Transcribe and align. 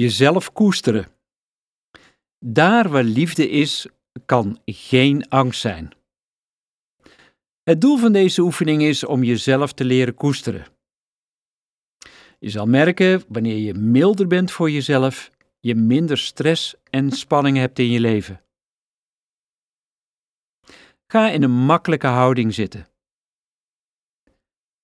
Jezelf 0.00 0.52
koesteren. 0.52 1.06
Daar 2.44 2.88
waar 2.88 3.02
liefde 3.02 3.48
is, 3.48 3.86
kan 4.26 4.60
geen 4.64 5.28
angst 5.28 5.60
zijn. 5.60 5.92
Het 7.62 7.80
doel 7.80 7.96
van 7.96 8.12
deze 8.12 8.42
oefening 8.42 8.82
is 8.82 9.04
om 9.04 9.24
jezelf 9.24 9.72
te 9.72 9.84
leren 9.84 10.14
koesteren. 10.14 10.66
Je 12.38 12.50
zal 12.50 12.66
merken, 12.66 13.22
wanneer 13.28 13.56
je 13.56 13.74
milder 13.74 14.26
bent 14.26 14.50
voor 14.50 14.70
jezelf, 14.70 15.30
je 15.58 15.74
minder 15.74 16.18
stress 16.18 16.74
en 16.90 17.10
spanning 17.10 17.56
hebt 17.56 17.78
in 17.78 17.90
je 17.90 18.00
leven. 18.00 18.42
Ga 21.06 21.30
in 21.30 21.42
een 21.42 21.64
makkelijke 21.64 22.06
houding 22.06 22.54
zitten. 22.54 22.86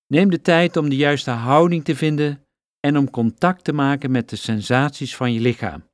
Neem 0.07 0.29
de 0.29 0.41
tijd 0.41 0.77
om 0.77 0.89
de 0.89 0.95
juiste 0.95 1.31
houding 1.31 1.83
te 1.83 1.95
vinden 1.95 2.46
en 2.87 2.97
om 2.97 3.09
contact 3.09 3.63
te 3.63 3.73
maken 3.73 4.11
met 4.11 4.29
de 4.29 4.35
sensaties 4.35 5.15
van 5.15 5.33
je 5.33 5.39
lichaam. 5.39 5.89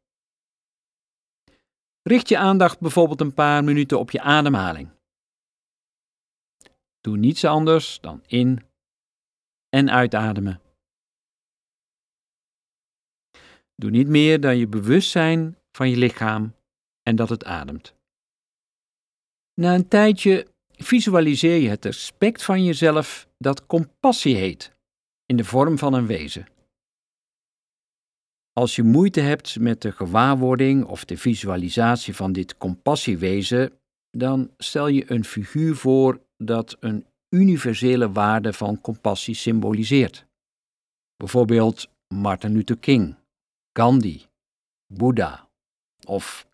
Richt 2.02 2.30
je 2.30 2.38
aandacht 2.38 2.80
bijvoorbeeld 2.80 3.22
een 3.22 3.34
paar 3.34 3.64
minuten 3.64 4.00
op 4.00 4.12
je 4.12 4.22
ademhaling. 4.22 4.90
Doe 7.02 7.18
niets 7.18 7.46
anders 7.46 8.00
dan 8.00 8.24
in- 8.28 8.66
en 9.70 9.92
uitademen. 9.92 10.62
Doe 13.76 13.90
niet 13.90 14.08
meer 14.08 14.42
dan 14.42 14.58
je 14.58 14.68
bewustzijn 14.68 15.58
van 15.72 15.90
je 15.90 15.98
lichaam 15.98 16.56
en 17.02 17.16
dat 17.16 17.30
het 17.30 17.46
ademt. 17.46 17.96
Na 19.54 19.76
een 19.76 19.88
tijdje 19.88 20.48
visualiseer 20.72 21.62
je 21.62 21.70
het 21.70 21.86
aspect 21.86 22.44
van 22.44 22.64
jezelf 22.64 23.28
dat 23.38 23.66
compassie 23.66 24.36
heet, 24.36 24.76
in 25.26 25.38
de 25.38 25.44
vorm 25.44 25.78
van 25.78 25.94
een 25.94 26.08
wezen. 26.08 26.53
Als 28.54 28.76
je 28.76 28.84
moeite 28.84 29.20
hebt 29.20 29.60
met 29.60 29.82
de 29.82 29.92
gewaarwording 29.92 30.86
of 30.86 31.06
de 31.06 31.18
visualisatie 31.18 32.16
van 32.16 32.32
dit 32.32 32.58
compassiewezen, 32.58 33.80
dan 34.12 34.52
stel 34.58 34.88
je 34.88 35.12
een 35.12 35.24
figuur 35.24 35.76
voor 35.76 36.22
dat 36.38 36.78
een 36.80 37.06
universele 37.30 38.12
waarde 38.12 38.54
van 38.54 38.82
compassie 38.82 39.36
symboliseert. 39.36 40.26
Bijvoorbeeld 41.16 41.90
Martin 42.08 42.52
Luther 42.52 42.78
King, 42.78 43.16
Gandhi, 43.78 44.26
Boeddha 44.94 45.50
of 46.08 46.48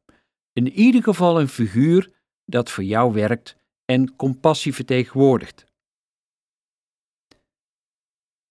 in 0.53 0.71
ieder 0.71 1.03
geval 1.03 1.39
een 1.39 1.47
figuur 1.47 2.11
dat 2.45 2.69
voor 2.69 2.83
jou 2.83 3.13
werkt 3.13 3.55
en 3.85 4.15
compassie 4.15 4.73
vertegenwoordigt. 4.73 5.65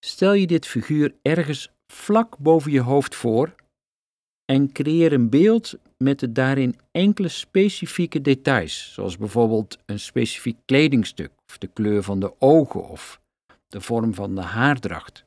Stel 0.04 0.32
je 0.32 0.46
dit 0.46 0.66
figuur 0.66 1.14
ergens 1.22 1.70
vlak 1.92 2.38
boven 2.38 2.70
je 2.70 2.80
hoofd 2.80 3.14
voor 3.14 3.54
en 4.44 4.72
creëer 4.72 5.12
een 5.12 5.30
beeld 5.30 5.74
met 5.96 6.18
de 6.18 6.32
daarin 6.32 6.78
enkele 6.90 7.28
specifieke 7.28 8.20
details, 8.20 8.92
zoals 8.92 9.16
bijvoorbeeld 9.16 9.78
een 9.86 10.00
specifiek 10.00 10.56
kledingstuk, 10.64 11.32
of 11.46 11.58
de 11.58 11.66
kleur 11.66 12.02
van 12.02 12.20
de 12.20 12.40
ogen 12.40 12.88
of 12.88 13.20
de 13.68 13.80
vorm 13.80 14.14
van 14.14 14.34
de 14.34 14.40
haardracht. 14.40 15.24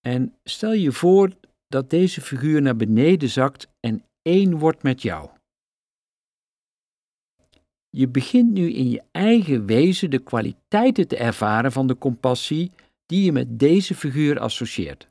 En 0.00 0.34
stel 0.44 0.72
je 0.72 0.92
voor 0.92 1.30
dat 1.68 1.90
deze 1.90 2.20
figuur 2.20 2.62
naar 2.62 2.76
beneden 2.76 3.28
zakt 3.28 3.68
en 3.80 4.04
één 4.22 4.58
wordt 4.58 4.82
met 4.82 5.02
jou. 5.02 5.30
Je 7.90 8.08
begint 8.08 8.52
nu 8.52 8.72
in 8.72 8.90
je 8.90 9.02
eigen 9.10 9.66
wezen 9.66 10.10
de 10.10 10.18
kwaliteiten 10.18 11.08
te 11.08 11.16
ervaren 11.16 11.72
van 11.72 11.86
de 11.86 11.98
compassie 11.98 12.72
die 13.12 13.24
je 13.24 13.32
met 13.32 13.58
deze 13.58 13.94
figuur 13.94 14.38
associeert. 14.38 15.06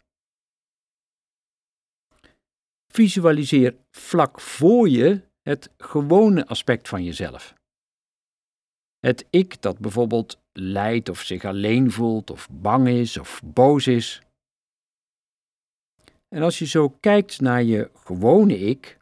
Visualiseer 2.94 3.76
vlak 3.92 4.40
voor 4.40 4.90
je 4.90 5.22
het 5.42 5.70
gewone 5.78 6.46
aspect 6.48 6.88
van 6.88 7.04
jezelf. 7.04 7.54
Het 9.00 9.26
ik 9.30 9.62
dat 9.62 9.80
bijvoorbeeld 9.80 10.40
lijdt 10.54 11.10
of 11.10 11.22
zich 11.22 11.46
alleen 11.46 11.92
voelt 11.92 12.30
of 12.30 12.50
bang 12.52 12.88
is 12.88 13.18
of 13.18 13.42
boos 13.44 13.88
is. 13.88 14.22
En 16.28 16.42
als 16.42 16.60
je 16.60 16.66
zo 16.66 16.90
kijkt 16.90 17.40
naar 17.40 17.64
je 17.64 17.92
gewone 17.94 18.60
ik, 18.60 18.98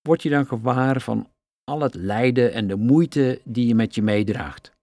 word 0.00 0.22
je 0.22 0.30
dan 0.30 0.46
gewaar 0.46 1.00
van 1.00 1.30
al 1.64 1.80
het 1.80 1.94
lijden 1.94 2.52
en 2.52 2.66
de 2.66 2.76
moeite 2.76 3.40
die 3.44 3.66
je 3.66 3.74
met 3.74 3.94
je 3.94 4.02
meedraagt. 4.02 4.78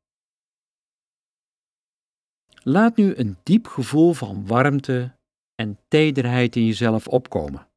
Laat 2.68 2.96
nu 2.96 3.16
een 3.16 3.38
diep 3.44 3.68
gevoel 3.68 4.14
van 4.14 4.48
warmte 4.48 5.16
en 5.56 5.80
tederheid 5.88 6.56
in 6.56 6.66
jezelf 6.66 7.08
opkomen. 7.08 7.68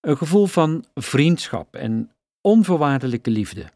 Een 0.00 0.16
gevoel 0.16 0.46
van 0.46 0.84
vriendschap 0.94 1.74
en 1.74 2.12
onvoorwaardelijke 2.40 3.30
liefde. 3.30 3.70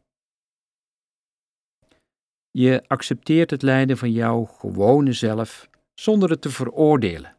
Je 2.50 2.84
accepteert 2.86 3.50
het 3.50 3.62
lijden 3.62 3.98
van 3.98 4.12
jouw 4.12 4.44
gewone 4.44 5.12
zelf 5.12 5.70
zonder 5.94 6.30
het 6.30 6.40
te 6.40 6.50
veroordelen. 6.50 7.36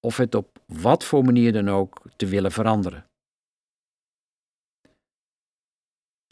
Of 0.00 0.16
het 0.16 0.34
op 0.34 0.62
wat 0.66 1.04
voor 1.04 1.24
manier 1.24 1.52
dan 1.52 1.68
ook 1.68 2.02
te 2.16 2.26
willen 2.26 2.52
veranderen. 2.52 3.06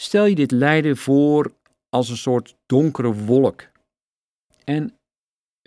Stel 0.01 0.25
je 0.25 0.35
dit 0.35 0.51
lijden 0.51 0.97
voor 0.97 1.55
als 1.89 2.09
een 2.09 2.17
soort 2.17 2.57
donkere 2.67 3.15
wolk 3.15 3.75
en 4.71 4.99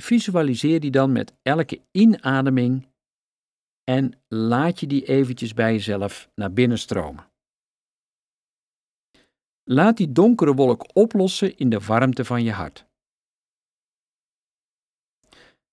visualiseer 0.01 0.79
die 0.79 0.91
dan 0.91 1.11
met 1.11 1.33
elke 1.41 1.81
inademing 1.91 2.87
en 3.83 4.13
laat 4.27 4.79
je 4.79 4.87
die 4.87 5.05
eventjes 5.05 5.53
bij 5.53 5.71
jezelf 5.73 6.29
naar 6.35 6.53
binnen 6.53 6.79
stromen. 6.79 7.27
Laat 9.63 9.97
die 9.97 10.11
donkere 10.11 10.53
wolk 10.53 10.95
oplossen 10.95 11.57
in 11.57 11.69
de 11.69 11.79
warmte 11.79 12.25
van 12.25 12.43
je 12.43 12.51
hart. 12.51 12.85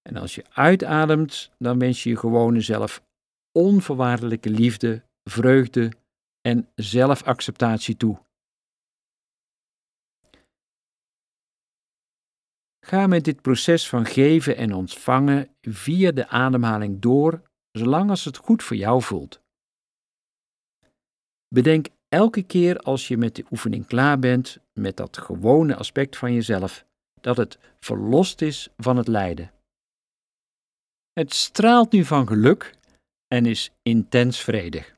En 0.03 0.17
als 0.17 0.35
je 0.35 0.45
uitademt, 0.53 1.51
dan 1.59 1.79
wens 1.79 2.03
je 2.03 2.11
je 2.11 2.17
gewone 2.17 2.61
zelf 2.61 3.03
onvoorwaardelijke 3.53 4.51
liefde, 4.51 5.03
vreugde 5.31 5.93
en 6.41 6.69
zelfacceptatie 6.75 7.97
toe. 7.97 8.19
Ga 12.87 13.07
met 13.07 13.25
dit 13.25 13.43
proces 13.43 13.89
van 13.89 14.07
geven 14.07 14.57
en 14.57 14.73
ontvangen 14.73 15.49
via 15.61 16.11
de 16.13 16.29
ademhaling 16.29 17.01
door, 17.01 17.43
zolang 17.73 18.11
als 18.11 18.25
het 18.25 18.37
goed 18.37 18.63
voor 18.63 18.77
jou 18.77 19.03
voelt. 19.03 19.41
Bedenk 21.49 21.89
elke 22.09 22.43
keer 22.43 22.79
als 22.79 23.09
je 23.09 23.17
met 23.17 23.35
de 23.35 23.45
oefening 23.51 23.87
klaar 23.87 24.19
bent, 24.19 24.59
met 24.73 24.97
dat 24.97 25.19
gewone 25.19 25.77
aspect 25.77 26.17
van 26.17 26.33
jezelf, 26.33 26.85
dat 27.21 27.37
het 27.37 27.59
verlost 27.81 28.43
is 28.43 28.69
van 28.77 28.97
het 28.97 29.09
lijden. 29.09 29.53
Het 31.13 31.35
straalt 31.35 31.93
nu 31.93 32.05
van 32.05 32.27
geluk 32.27 32.75
en 33.29 33.47
is 33.47 33.71
intens 33.83 34.41
vredig. 34.41 34.97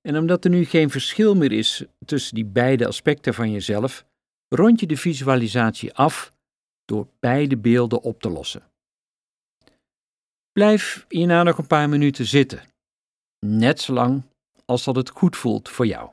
En 0.00 0.18
omdat 0.18 0.44
er 0.44 0.50
nu 0.50 0.64
geen 0.64 0.90
verschil 0.90 1.34
meer 1.34 1.52
is 1.52 1.84
tussen 2.04 2.34
die 2.34 2.46
beide 2.46 2.86
aspecten 2.86 3.34
van 3.34 3.50
jezelf, 3.50 4.04
rond 4.48 4.80
je 4.80 4.86
de 4.86 4.96
visualisatie 4.96 5.94
af 5.94 6.31
door 6.84 7.08
beide 7.20 7.56
beelden 7.56 8.02
op 8.02 8.20
te 8.20 8.30
lossen. 8.30 8.62
Blijf 10.52 11.04
hierna 11.08 11.42
nog 11.42 11.58
een 11.58 11.66
paar 11.66 11.88
minuten 11.88 12.26
zitten, 12.26 12.62
net 13.46 13.80
zolang 13.80 14.22
als 14.64 14.84
dat 14.84 14.96
het 14.96 15.10
goed 15.10 15.36
voelt 15.36 15.68
voor 15.68 15.86
jou. 15.86 16.10